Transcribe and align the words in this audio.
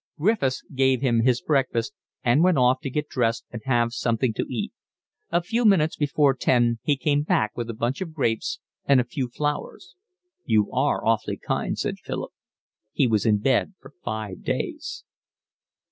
Griffiths 0.17 0.63
gave 0.73 1.01
him 1.01 1.21
his 1.21 1.43
breakfast 1.43 1.93
and 2.23 2.43
went 2.43 2.57
off 2.57 2.79
to 2.81 2.89
get 2.89 3.07
dressed 3.07 3.45
and 3.51 3.61
have 3.65 3.93
something 3.93 4.33
to 4.33 4.47
eat. 4.49 4.73
A 5.29 5.43
few 5.43 5.63
minutes 5.63 5.95
before 5.95 6.33
ten 6.33 6.79
he 6.81 6.97
came 6.97 7.21
back 7.21 7.55
with 7.55 7.69
a 7.69 7.75
bunch 7.75 8.01
of 8.01 8.11
grapes 8.15 8.59
and 8.85 8.99
a 8.99 9.03
few 9.03 9.27
flowers. 9.29 9.93
"You 10.43 10.71
are 10.71 11.05
awfully 11.05 11.37
kind," 11.37 11.77
said 11.77 11.99
Philip. 11.99 12.31
He 12.91 13.05
was 13.05 13.27
in 13.27 13.37
bed 13.41 13.75
for 13.79 13.93
five 14.03 14.41
days. 14.41 15.03